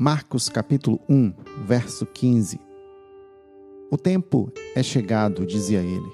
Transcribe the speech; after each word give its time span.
Marcos 0.00 0.48
capítulo 0.48 1.00
1, 1.08 1.34
verso 1.66 2.06
15. 2.06 2.60
O 3.90 3.98
tempo 3.98 4.48
é 4.76 4.80
chegado, 4.80 5.44
dizia 5.44 5.80
ele. 5.80 6.08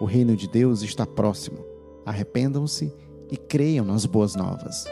O 0.00 0.06
reino 0.06 0.34
de 0.34 0.48
Deus 0.48 0.80
está 0.80 1.04
próximo. 1.04 1.62
Arrependam-se 2.06 2.90
e 3.30 3.36
creiam 3.36 3.84
nas 3.84 4.06
boas 4.06 4.34
novas. 4.34 4.86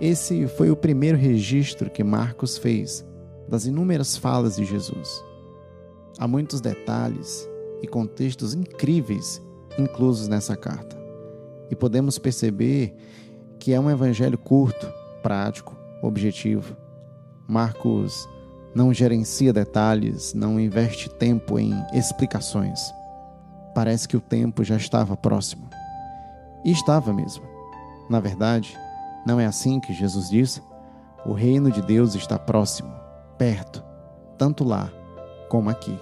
Esse 0.00 0.46
foi 0.46 0.70
o 0.70 0.76
primeiro 0.76 1.18
registro 1.18 1.90
que 1.90 2.04
Marcos 2.04 2.56
fez 2.56 3.04
das 3.48 3.66
inúmeras 3.66 4.16
falas 4.16 4.54
de 4.54 4.64
Jesus. 4.64 5.20
Há 6.20 6.28
muitos 6.28 6.60
detalhes 6.60 7.50
e 7.82 7.88
contextos 7.88 8.54
incríveis 8.54 9.42
inclusos 9.76 10.28
nessa 10.28 10.56
carta. 10.56 10.96
E 11.68 11.74
podemos 11.74 12.16
perceber 12.16 12.94
que 13.58 13.72
é 13.72 13.80
um 13.80 13.90
evangelho 13.90 14.38
curto, 14.38 14.86
prático, 15.20 15.76
objetivo 16.00 16.76
Marcos 17.48 18.28
não 18.74 18.92
gerencia 18.92 19.54
detalhes, 19.54 20.34
não 20.34 20.60
investe 20.60 21.08
tempo 21.08 21.58
em 21.58 21.72
explicações. 21.94 22.92
Parece 23.74 24.06
que 24.06 24.18
o 24.18 24.20
tempo 24.20 24.62
já 24.62 24.76
estava 24.76 25.16
próximo. 25.16 25.66
E 26.62 26.70
estava 26.70 27.10
mesmo. 27.10 27.44
Na 28.10 28.20
verdade, 28.20 28.76
não 29.26 29.40
é 29.40 29.46
assim 29.46 29.80
que 29.80 29.94
Jesus 29.94 30.28
diz? 30.28 30.62
O 31.24 31.32
reino 31.32 31.70
de 31.70 31.80
Deus 31.80 32.14
está 32.14 32.38
próximo, 32.38 32.92
perto, 33.38 33.82
tanto 34.36 34.62
lá 34.62 34.92
como 35.48 35.70
aqui. 35.70 35.98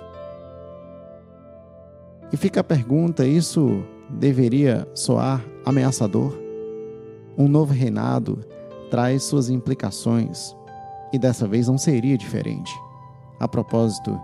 E 2.32 2.37
fica 2.37 2.60
a 2.60 2.65
pergunta: 2.65 3.24
isso 3.24 3.84
deveria 4.10 4.88
soar 4.96 5.45
ameaçador? 5.65 6.37
Um 7.38 7.46
novo 7.46 7.73
reinado 7.73 8.45
traz 8.90 9.23
suas 9.23 9.48
implicações, 9.48 10.55
e 11.12 11.19
dessa 11.19 11.46
vez 11.46 11.69
não 11.69 11.78
seria 11.78 12.16
diferente. 12.16 12.74
A 13.38 13.46
propósito, 13.46 14.19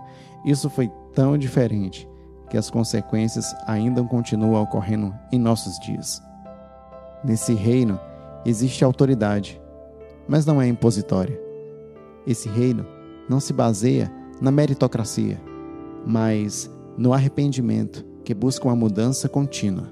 isso 0.45 0.69
foi 0.69 0.91
tão 1.13 1.37
diferente 1.37 2.07
que 2.49 2.57
as 2.57 2.69
consequências 2.69 3.55
ainda 3.65 4.03
continuam 4.03 4.61
ocorrendo 4.61 5.13
em 5.31 5.39
nossos 5.39 5.79
dias. 5.79 6.21
Nesse 7.23 7.53
reino 7.53 7.99
existe 8.45 8.83
autoridade, 8.83 9.61
mas 10.27 10.45
não 10.45 10.61
é 10.61 10.67
impositória. 10.67 11.39
Esse 12.27 12.49
reino 12.49 12.85
não 13.29 13.39
se 13.39 13.53
baseia 13.53 14.11
na 14.41 14.51
meritocracia, 14.51 15.39
mas 16.05 16.69
no 16.97 17.13
arrependimento 17.13 18.05
que 18.23 18.33
busca 18.33 18.67
uma 18.67 18.75
mudança 18.75 19.27
contínua. 19.27 19.87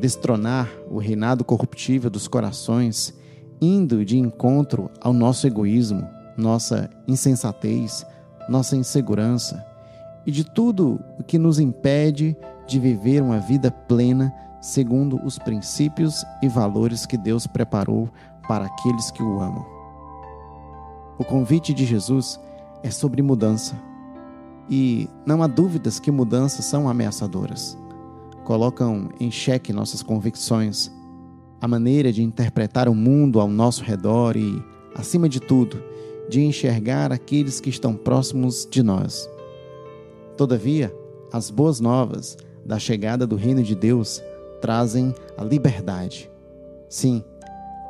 Destronar 0.00 0.68
o 0.90 0.98
reinado 0.98 1.44
corruptível 1.44 2.10
dos 2.10 2.28
corações 2.28 3.14
indo 3.60 4.04
de 4.04 4.18
encontro 4.18 4.90
ao 5.00 5.12
nosso 5.12 5.46
egoísmo, 5.46 6.06
nossa 6.36 6.88
insensatez, 7.06 8.06
nossa 8.48 8.76
insegurança 8.76 9.64
e 10.26 10.30
de 10.30 10.44
tudo 10.44 11.00
o 11.18 11.22
que 11.22 11.38
nos 11.38 11.58
impede 11.58 12.36
de 12.66 12.78
viver 12.78 13.22
uma 13.22 13.38
vida 13.38 13.70
plena 13.70 14.32
segundo 14.60 15.18
os 15.24 15.38
princípios 15.38 16.24
e 16.42 16.48
valores 16.48 17.06
que 17.06 17.16
Deus 17.16 17.46
preparou 17.46 18.08
para 18.46 18.66
aqueles 18.66 19.10
que 19.10 19.22
o 19.22 19.40
amam. 19.40 19.64
O 21.18 21.24
convite 21.24 21.72
de 21.72 21.84
Jesus 21.84 22.38
é 22.82 22.90
sobre 22.90 23.22
mudança. 23.22 23.74
E 24.70 25.08
não 25.24 25.42
há 25.42 25.46
dúvidas 25.46 25.98
que 25.98 26.10
mudanças 26.10 26.64
são 26.64 26.88
ameaçadoras. 26.88 27.76
Colocam 28.44 29.08
em 29.18 29.30
xeque 29.30 29.72
nossas 29.72 30.02
convicções, 30.02 30.90
a 31.60 31.66
maneira 31.66 32.12
de 32.12 32.22
interpretar 32.22 32.88
o 32.88 32.94
mundo 32.94 33.40
ao 33.40 33.48
nosso 33.48 33.82
redor 33.82 34.36
e, 34.36 34.62
acima 34.94 35.28
de 35.28 35.40
tudo, 35.40 35.82
de 36.28 36.42
enxergar 36.42 37.12
aqueles 37.12 37.60
que 37.60 37.70
estão 37.70 37.94
próximos 37.94 38.66
de 38.70 38.82
nós. 38.82 39.28
Todavia, 40.36 40.94
as 41.32 41.50
boas 41.50 41.80
novas 41.80 42.36
da 42.64 42.78
chegada 42.78 43.26
do 43.26 43.34
Reino 43.34 43.62
de 43.62 43.74
Deus 43.74 44.22
trazem 44.60 45.14
a 45.36 45.42
liberdade. 45.42 46.30
Sim, 46.88 47.24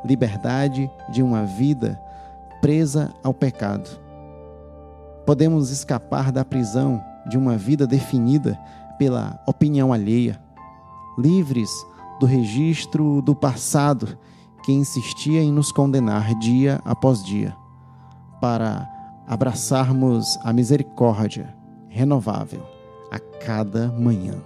liberdade 0.04 0.90
de 1.12 1.22
uma 1.22 1.44
vida 1.44 1.98
presa 2.60 3.12
ao 3.22 3.34
pecado. 3.34 3.88
Podemos 5.26 5.70
escapar 5.70 6.32
da 6.32 6.44
prisão 6.44 7.02
de 7.28 7.36
uma 7.36 7.56
vida 7.56 7.86
definida 7.86 8.58
pela 8.98 9.38
opinião 9.46 9.92
alheia, 9.92 10.40
livres 11.18 11.70
do 12.18 12.26
registro 12.26 13.22
do 13.22 13.34
passado 13.34 14.18
que 14.62 14.72
insistia 14.72 15.40
em 15.42 15.52
nos 15.52 15.72
condenar 15.72 16.34
dia 16.38 16.80
após 16.84 17.22
dia, 17.22 17.56
para 18.40 18.88
abraçarmos 19.26 20.38
a 20.44 20.52
misericórdia 20.52 21.54
renovável 21.88 22.62
a 23.10 23.18
cada 23.18 23.88
manhã. 23.92 24.42